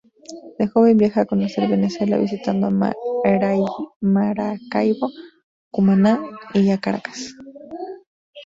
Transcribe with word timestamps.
De 0.57 0.65
joven 0.65 0.97
viaja 0.97 1.21
a 1.21 1.25
conocer 1.25 1.69
Venezuela, 1.69 2.17
visitando 2.17 2.65
a 2.65 2.95
Maracaibo, 4.01 5.11
Cumaná 5.71 6.19
y 6.55 6.71
a 6.71 6.79
Caracas. 6.79 7.35